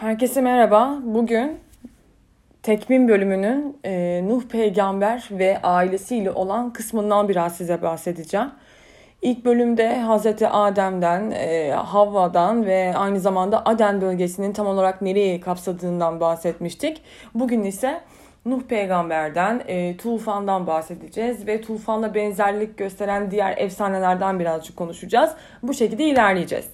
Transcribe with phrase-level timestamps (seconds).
[0.00, 0.98] Herkese merhaba.
[1.04, 1.58] Bugün
[2.62, 8.50] Tekvim bölümünün e, Nuh peygamber ve ailesiyle olan kısmından biraz size bahsedeceğim.
[9.22, 16.20] İlk bölümde Hazreti Adem'den, e, Havva'dan ve aynı zamanda Aden bölgesinin tam olarak nereyi kapsadığından
[16.20, 17.02] bahsetmiştik.
[17.34, 18.00] Bugün ise
[18.44, 25.30] Nuh peygamberden, e, tufandan bahsedeceğiz ve tufanla benzerlik gösteren diğer efsanelerden birazcık konuşacağız.
[25.62, 26.66] Bu şekilde ilerleyeceğiz.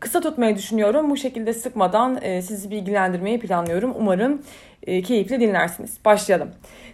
[0.00, 1.10] Kısa tutmayı düşünüyorum.
[1.10, 3.94] Bu şekilde sıkmadan e, sizi bilgilendirmeyi planlıyorum.
[3.98, 4.42] Umarım
[4.86, 5.98] e, keyifli dinlersiniz.
[6.04, 6.48] Başlayalım.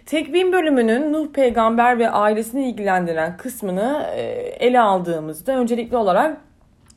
[0.05, 4.21] Tekvim bölümünün Nuh peygamber ve ailesini ilgilendiren kısmını e,
[4.59, 6.37] ele aldığımızda öncelikli olarak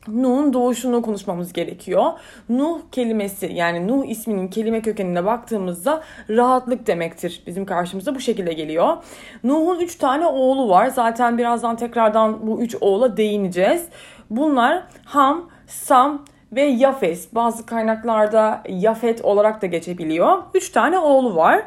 [0.07, 2.11] Nuh'un doğuşunu konuşmamız gerekiyor.
[2.49, 7.43] Nuh kelimesi yani Nuh isminin kelime kökenine baktığımızda rahatlık demektir.
[7.47, 8.97] Bizim karşımıza bu şekilde geliyor.
[9.43, 10.87] Nuh'un üç tane oğlu var.
[10.87, 13.85] Zaten birazdan tekrardan bu üç oğula değineceğiz.
[14.29, 17.35] Bunlar Ham, Sam ve Yafes.
[17.35, 20.37] Bazı kaynaklarda Yafet olarak da geçebiliyor.
[20.53, 21.63] Üç tane oğlu var.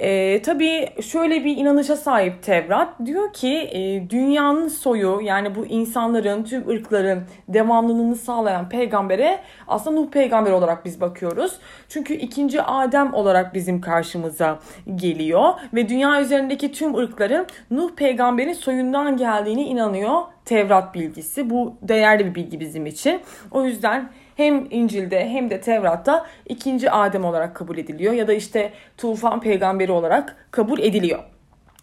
[0.00, 2.88] E, tabii şöyle bir inanışa sahip Tevrat.
[3.06, 10.10] Diyor ki e, dünyanın soyu yani bu insanların, tüm ırkların devamlılığını sağlayan peygambere aslında Nuh
[10.10, 11.58] peygamber olarak biz bakıyoruz.
[11.88, 14.58] Çünkü ikinci Adem olarak bizim karşımıza
[14.94, 15.52] geliyor.
[15.74, 21.50] Ve dünya üzerindeki tüm ırkların Nuh peygamberin soyundan geldiğini inanıyor Tevrat bilgisi.
[21.50, 23.20] Bu değerli bir bilgi bizim için.
[23.50, 24.10] O yüzden
[24.40, 29.92] hem İncil'de hem de Tevrat'ta ikinci Adem olarak kabul ediliyor ya da işte Tufan peygamberi
[29.92, 31.20] olarak kabul ediliyor.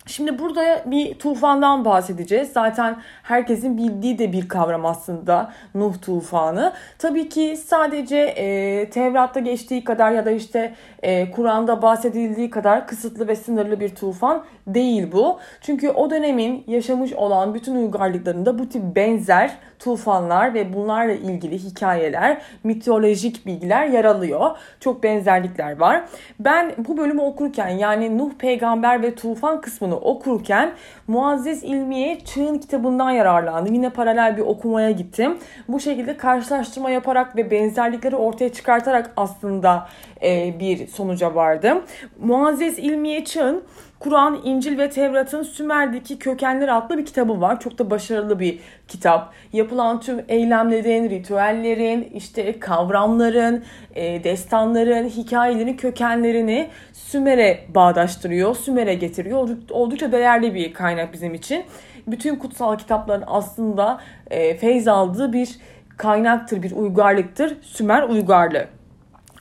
[0.08, 2.52] Şimdi burada bir tufandan bahsedeceğiz.
[2.52, 6.74] Zaten herkesin bildiği de bir kavram aslında Nuh tufanı.
[7.00, 13.28] Tabii ki sadece e, Tevrat'ta geçtiği kadar ya da işte e, Kur'an'da bahsedildiği kadar kısıtlı
[13.28, 15.40] ve sınırlı bir tufan değil bu.
[15.62, 22.42] Çünkü o dönemin yaşamış olan bütün uygarlıklarında bu tip benzer tufanlar ve bunlarla ilgili hikayeler,
[22.64, 24.58] mitolojik bilgiler yer alıyor.
[24.80, 26.04] Çok benzerlikler var.
[26.40, 30.74] Ben bu bölümü okurken yani Nuh peygamber ve tufan kısmını okurken
[31.08, 33.74] Muazzez İlmiye Çığ'ın kitabından yararlandım.
[33.74, 35.38] Yine paralel bir okumaya gittim.
[35.68, 39.88] Bu şekilde karşılaştırma yaparak ve benzerlikleri ortaya çıkartarak aslında
[40.24, 41.84] e, bir sonuca vardım.
[42.20, 43.64] Muazzez İlmiye Çığ'ın
[44.00, 47.60] Kur'an, İncil ve Tevrat'ın Sümer'deki kökenleri adlı bir kitabı var.
[47.60, 49.34] Çok da başarılı bir kitap.
[49.54, 53.64] Yapılan tüm eylemlerin, ritüellerin, işte kavramların,
[53.96, 59.50] e, destanların, hikayelerin kökenlerini Sümer'e bağdaştırıyor, Sümer'e getiriyor.
[59.70, 61.66] Oldukça değerli bir kaynak bizim için.
[62.08, 64.00] Bütün kutsal kitapların aslında
[64.32, 65.50] e, feyz aldığı bir
[65.98, 67.58] kaynaktır, bir uygarlıktır.
[67.62, 68.68] Sümer uygarlığı.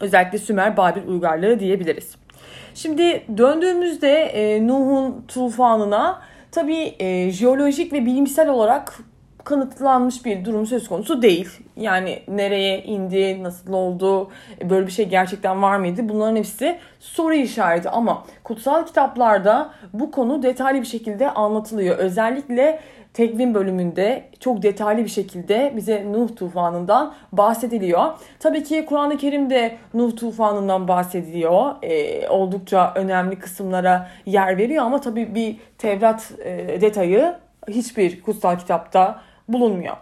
[0.01, 2.26] Özellikle Sümer Babil uygarlığı diyebiliriz.
[2.75, 6.21] Şimdi döndüğümüzde e, Nuh'un tufanına
[6.53, 8.99] tabii e, jeolojik ve bilimsel olarak
[9.47, 11.49] kanıtlanmış bir durum söz konusu değil.
[11.77, 14.31] Yani nereye indi, nasıl oldu,
[14.61, 16.09] e, böyle bir şey gerçekten var mıydı?
[16.09, 21.99] Bunların hepsi soru işareti ama kutsal kitaplarda bu konu detaylı bir şekilde anlatılıyor.
[21.99, 22.81] Özellikle
[23.17, 28.13] tekvim bölümünde çok detaylı bir şekilde bize Nuh tufanından bahsediliyor.
[28.39, 31.75] Tabii ki Kur'an-ı Kerim'de Nuh tufanından bahsediliyor.
[31.83, 37.35] E, oldukça önemli kısımlara yer veriyor ama tabii bir Tevrat e, detayı
[37.69, 39.97] hiçbir kutsal kitapta bulunmuyor.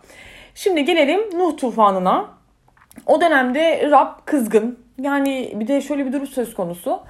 [0.54, 2.26] Şimdi gelelim Nuh tufanına.
[3.06, 4.78] O dönemde Rab kızgın.
[4.98, 7.00] Yani bir de şöyle bir durum söz konusu.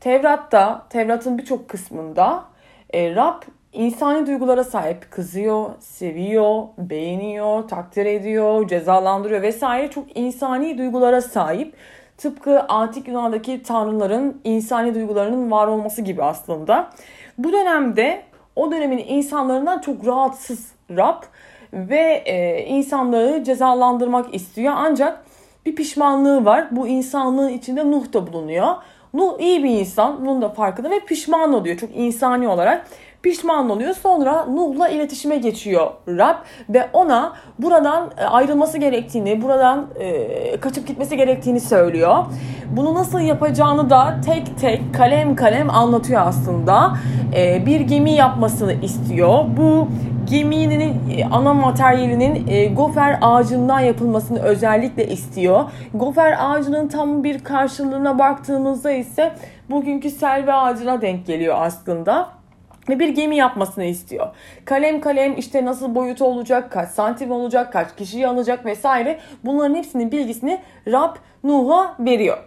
[0.00, 2.44] Tevrat'ta, Tevrat'ın birçok kısmında
[2.90, 5.10] e, Rab insani duygulara sahip.
[5.10, 9.90] Kızıyor, seviyor, beğeniyor, takdir ediyor, cezalandırıyor vesaire.
[9.90, 11.74] Çok insani duygulara sahip.
[12.18, 16.90] Tıpkı antik Yunan'daki tanrıların insani duygularının var olması gibi aslında.
[17.38, 18.22] Bu dönemde
[18.56, 21.22] o dönemin insanlarından çok rahatsız Rab
[21.72, 24.72] ve e, insanları cezalandırmak istiyor.
[24.76, 25.24] Ancak
[25.66, 26.68] bir pişmanlığı var.
[26.70, 28.74] Bu insanlığın içinde Nuh da bulunuyor.
[29.14, 30.20] Nuh iyi bir insan.
[30.20, 31.76] Bunun da farkında ve pişman oluyor.
[31.76, 32.86] Çok insani olarak
[33.22, 33.94] pişman oluyor.
[33.94, 36.36] Sonra Nuh'la iletişime geçiyor Rab
[36.68, 42.16] ve ona buradan e, ayrılması gerektiğini, buradan e, kaçıp gitmesi gerektiğini söylüyor.
[42.76, 46.96] Bunu nasıl yapacağını da tek tek kalem kalem anlatıyor aslında.
[47.36, 49.44] E, bir gemi yapmasını istiyor.
[49.56, 49.88] Bu
[50.30, 51.00] geminin
[51.30, 55.64] ana materyalinin gofer ağacından yapılmasını özellikle istiyor.
[55.94, 59.32] Gofer ağacının tam bir karşılığına baktığımızda ise
[59.70, 62.39] bugünkü selvi ağacına denk geliyor aslında
[62.90, 64.26] ve bir gemi yapmasını istiyor.
[64.64, 70.12] Kalem kalem işte nasıl boyutu olacak, kaç santim olacak, kaç kişiyi alacak vesaire bunların hepsinin
[70.12, 72.38] bilgisini Rab Nuh'a veriyor.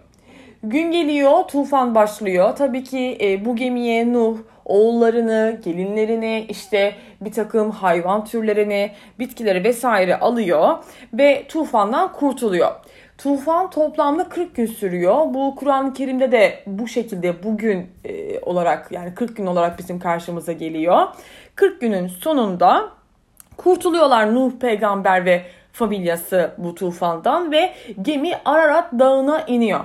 [0.63, 2.55] Gün geliyor, tufan başlıyor.
[2.55, 10.19] Tabii ki e, bu gemiye Nuh oğullarını, gelinlerini, işte bir takım hayvan türlerini, bitkileri vesaire
[10.19, 10.77] alıyor
[11.13, 12.71] ve tufandan kurtuluyor.
[13.17, 15.33] Tufan toplamda 40 gün sürüyor.
[15.33, 20.51] Bu Kur'an-ı Kerim'de de bu şekilde bugün e, olarak yani 40 gün olarak bizim karşımıza
[20.51, 21.07] geliyor.
[21.55, 22.89] 40 günün sonunda
[23.57, 29.79] kurtuluyorlar Nuh peygamber ve familyası bu tufandan ve gemi Ararat dağına iniyor.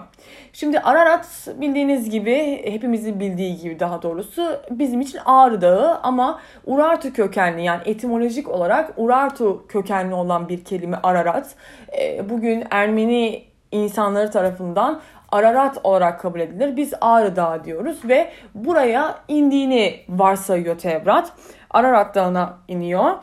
[0.53, 7.13] Şimdi Ararat bildiğiniz gibi hepimizin bildiği gibi daha doğrusu bizim için Ağrı Dağı ama Urartu
[7.13, 11.55] kökenli yani etimolojik olarak Urartu kökenli olan bir kelime Ararat.
[11.99, 16.77] E, bugün Ermeni insanları tarafından Ararat olarak kabul edilir.
[16.77, 21.33] Biz Ağrı Dağı diyoruz ve buraya indiğini varsayıyor Tevrat.
[21.71, 23.15] Ararat Dağı'na iniyor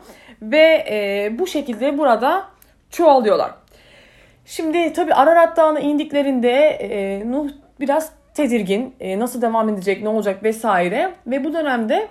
[0.42, 2.44] ve e, bu şekilde burada
[2.90, 3.50] çoğalıyorlar.
[4.44, 7.48] Şimdi tabi Ararat Dağı'na indiklerinde e, Nuh
[7.80, 8.94] biraz tedirgin.
[9.00, 11.14] E, nasıl devam edecek, ne olacak vesaire.
[11.26, 12.08] Ve bu dönemde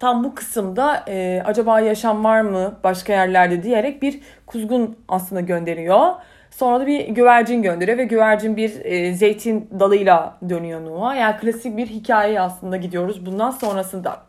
[0.00, 6.12] tam bu kısımda e, acaba yaşam var mı başka yerlerde diyerek bir kuzgun aslında gönderiyor.
[6.56, 11.14] Sonra da bir güvercin gönderiyor ve güvercin bir e, zeytin dalıyla dönüyor Nuh'a.
[11.14, 14.22] Yani klasik bir hikaye aslında gidiyoruz bundan sonrasında.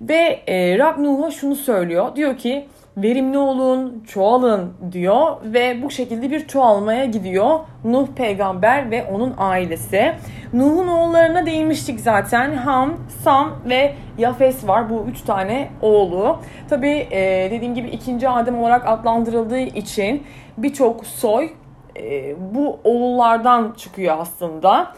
[0.00, 2.16] Ve e, Rab Nuh'a şunu söylüyor.
[2.16, 2.66] Diyor ki
[2.96, 10.12] verimli olun, çoğalın diyor ve bu şekilde bir çoğalmaya gidiyor Nuh peygamber ve onun ailesi.
[10.52, 12.54] Nuh'un oğullarına değinmiştik zaten.
[12.54, 14.90] Ham, Sam ve Yafes var.
[14.90, 16.38] Bu üç tane oğlu.
[16.70, 20.22] Tabi e, dediğim gibi ikinci Adem olarak adlandırıldığı için
[20.58, 21.50] birçok soy
[21.96, 24.92] e, bu oğullardan çıkıyor aslında.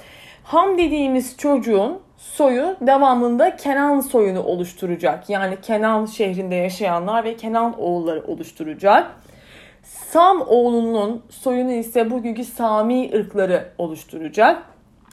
[0.44, 5.30] Ham dediğimiz çocuğun soyu devamında Kenan soyunu oluşturacak.
[5.30, 9.10] Yani Kenan şehrinde yaşayanlar ve Kenan oğulları oluşturacak.
[9.82, 14.62] Sam oğlunun soyunu ise bugünkü Sami ırkları oluşturacak.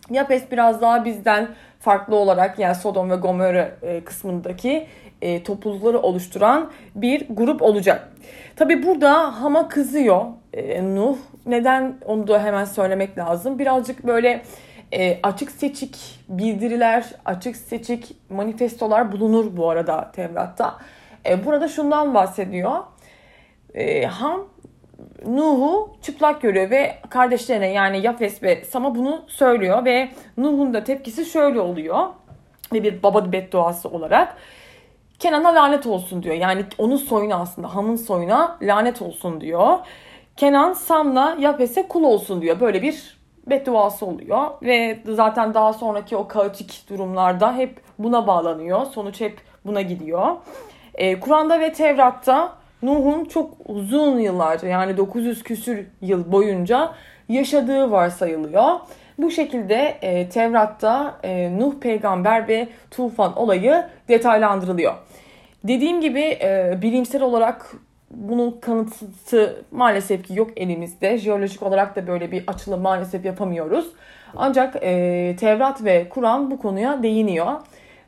[0.10, 1.48] Yapes biraz daha bizden
[1.80, 4.88] farklı olarak yani Sodom ve Gomorra e, kısmındaki
[5.22, 8.12] e, toplulukları oluşturan bir grup olacak.
[8.56, 11.18] Tabi burada Ham'a kızıyor e, Nuh.
[11.46, 13.60] Neden onu da hemen söylemek lazım.
[13.60, 14.42] Birazcık böyle
[14.94, 20.78] e, açık seçik bildiriler, açık seçik manifestolar bulunur bu arada Tevrat'ta.
[21.26, 22.78] E, burada şundan bahsediyor.
[23.74, 24.48] E, Ham
[25.26, 31.26] Nuh'u çıplak görüyor ve kardeşlerine yani Yafes ve Sam'a bunu söylüyor ve Nuh'un da tepkisi
[31.26, 32.08] şöyle oluyor
[32.74, 34.38] ve bir baba bedduası olarak
[35.20, 36.36] Kenan'a lanet olsun diyor.
[36.36, 39.78] Yani onun soyuna aslında Ham'ın soyuna lanet olsun diyor.
[40.38, 42.60] Kenan Sam'la Yafes'e kul olsun diyor.
[42.60, 48.86] Böyle bir bedduası oluyor ve zaten daha sonraki o kaotik durumlarda hep buna bağlanıyor.
[48.86, 50.36] Sonuç hep buna gidiyor.
[50.94, 56.92] Ee, Kur'an'da ve Tevrat'ta Nuh'un çok uzun yıllarca yani 900 küsür yıl boyunca
[57.30, 58.80] yaşadığı varsayılıyor.
[59.18, 64.94] Bu şekilde e, Tevrat'ta e, Nuh peygamber ve tufan olayı detaylandırılıyor.
[65.64, 67.72] Dediğim gibi e, bilimsel olarak
[68.12, 71.18] bunun kanıtı maalesef ki yok elimizde.
[71.18, 73.92] Jeolojik olarak da böyle bir açılım maalesef yapamıyoruz.
[74.36, 77.52] Ancak e, Tevrat ve Kur'an bu konuya değiniyor.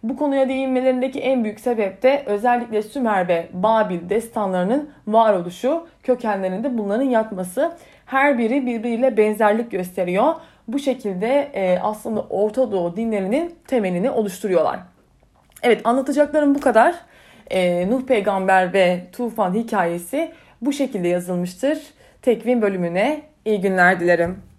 [0.03, 7.05] Bu konuya değinmelerindeki en büyük sebep de özellikle Sümer ve Babil destanlarının varoluşu, kökenlerinde bunların
[7.05, 7.71] yatması.
[8.05, 10.33] Her biri birbiriyle benzerlik gösteriyor.
[10.67, 14.79] Bu şekilde e, aslında Orta Doğu dinlerinin temelini oluşturuyorlar.
[15.63, 16.95] Evet anlatacaklarım bu kadar
[17.51, 20.31] e, Nuh peygamber ve tufan hikayesi
[20.61, 21.79] bu şekilde yazılmıştır.
[22.21, 24.50] Tekvin bölümüne iyi günler dilerim.